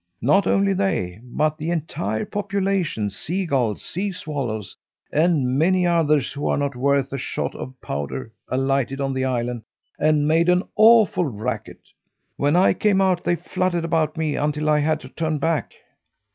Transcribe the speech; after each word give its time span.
Not 0.23 0.47
only 0.47 0.73
they, 0.73 1.19
but 1.23 1.59
the 1.59 1.69
entire 1.69 2.25
population 2.25 3.07
sea 3.11 3.45
gulls, 3.45 3.83
sea 3.83 4.11
swallows, 4.11 4.75
and 5.13 5.59
many 5.59 5.85
others 5.85 6.31
who 6.33 6.47
are 6.47 6.57
not 6.57 6.75
worth 6.75 7.13
a 7.13 7.19
shot 7.19 7.53
of 7.53 7.79
powder, 7.81 8.31
alighted 8.49 8.99
on 8.99 9.13
the 9.13 9.25
island 9.25 9.61
and 9.99 10.27
made 10.27 10.49
an 10.49 10.63
awful 10.75 11.25
racket. 11.27 11.81
When 12.35 12.55
I 12.55 12.73
came 12.73 12.99
out 12.99 13.23
they 13.23 13.35
fluttered 13.35 13.85
about 13.85 14.17
me 14.17 14.35
until 14.35 14.71
I 14.71 14.79
had 14.79 14.99
to 15.01 15.07
turn 15.09 15.37
back. 15.37 15.75